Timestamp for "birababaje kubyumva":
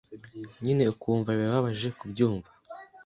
1.39-2.49